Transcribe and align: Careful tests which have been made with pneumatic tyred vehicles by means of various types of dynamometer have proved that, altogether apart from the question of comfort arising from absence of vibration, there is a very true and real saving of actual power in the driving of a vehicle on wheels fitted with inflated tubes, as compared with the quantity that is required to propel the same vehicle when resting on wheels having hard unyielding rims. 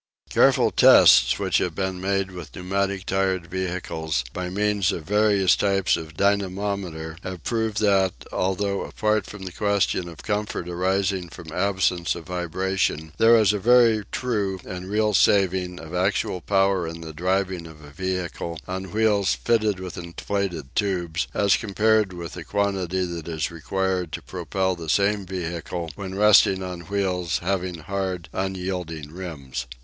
Careful 0.31 0.71
tests 0.71 1.37
which 1.37 1.59
have 1.59 1.75
been 1.75 2.01
made 2.01 2.31
with 2.31 2.55
pneumatic 2.55 3.05
tyred 3.05 3.45
vehicles 3.45 4.23
by 4.33 4.49
means 4.49 4.91
of 4.91 5.03
various 5.03 5.55
types 5.55 5.95
of 5.95 6.17
dynamometer 6.17 7.17
have 7.21 7.43
proved 7.43 7.79
that, 7.81 8.13
altogether 8.33 8.83
apart 8.85 9.27
from 9.27 9.43
the 9.43 9.51
question 9.51 10.09
of 10.09 10.17
comfort 10.23 10.67
arising 10.67 11.29
from 11.29 11.51
absence 11.51 12.15
of 12.15 12.25
vibration, 12.25 13.13
there 13.19 13.37
is 13.37 13.53
a 13.53 13.59
very 13.59 14.03
true 14.11 14.59
and 14.65 14.89
real 14.89 15.13
saving 15.13 15.79
of 15.79 15.93
actual 15.93 16.41
power 16.41 16.87
in 16.87 17.01
the 17.01 17.13
driving 17.13 17.67
of 17.67 17.83
a 17.83 17.91
vehicle 17.91 18.59
on 18.67 18.89
wheels 18.91 19.35
fitted 19.35 19.79
with 19.79 19.99
inflated 19.99 20.75
tubes, 20.75 21.27
as 21.35 21.55
compared 21.57 22.11
with 22.11 22.33
the 22.33 22.43
quantity 22.43 23.05
that 23.05 23.27
is 23.27 23.51
required 23.51 24.11
to 24.11 24.19
propel 24.23 24.75
the 24.75 24.89
same 24.89 25.27
vehicle 25.27 25.91
when 25.93 26.15
resting 26.15 26.63
on 26.63 26.79
wheels 26.89 27.37
having 27.37 27.75
hard 27.75 28.27
unyielding 28.33 29.11
rims. 29.11 29.67